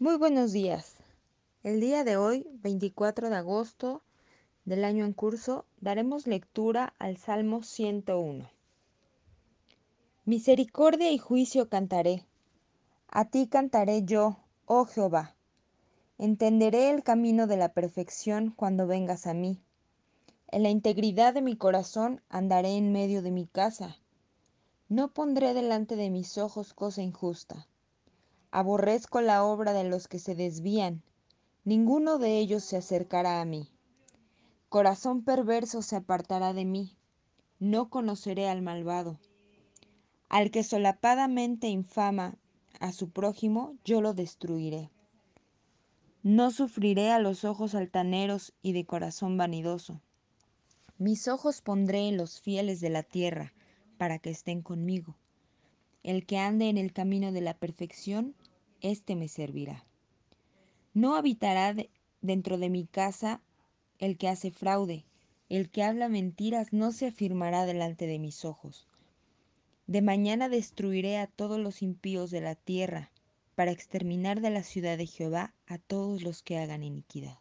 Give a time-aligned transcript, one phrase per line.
[0.00, 0.94] Muy buenos días.
[1.64, 4.04] El día de hoy, 24 de agosto
[4.64, 8.48] del año en curso, daremos lectura al Salmo 101.
[10.24, 12.24] Misericordia y juicio cantaré.
[13.08, 15.34] A ti cantaré yo, oh Jehová.
[16.16, 19.60] Entenderé el camino de la perfección cuando vengas a mí.
[20.46, 23.96] En la integridad de mi corazón andaré en medio de mi casa.
[24.88, 27.66] No pondré delante de mis ojos cosa injusta
[28.50, 31.02] Aborrezco la obra de los que se desvían,
[31.64, 33.68] ninguno de ellos se acercará a mí.
[34.68, 36.96] Corazón perverso se apartará de mí,
[37.58, 39.18] no conoceré al malvado.
[40.28, 42.36] Al que solapadamente infama
[42.80, 44.90] a su prójimo, yo lo destruiré.
[46.22, 50.00] No sufriré a los ojos altaneros y de corazón vanidoso.
[50.98, 53.52] Mis ojos pondré en los fieles de la tierra,
[53.98, 55.16] para que estén conmigo.
[56.08, 58.34] El que ande en el camino de la perfección,
[58.80, 59.84] éste me servirá.
[60.94, 61.76] No habitará
[62.22, 63.42] dentro de mi casa
[63.98, 65.04] el que hace fraude,
[65.50, 68.88] el que habla mentiras no se afirmará delante de mis ojos.
[69.86, 73.10] De mañana destruiré a todos los impíos de la tierra,
[73.54, 77.36] para exterminar de la ciudad de Jehová a todos los que hagan iniquidad.